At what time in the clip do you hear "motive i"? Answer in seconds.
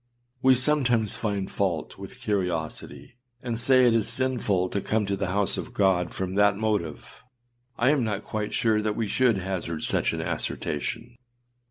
6.57-7.91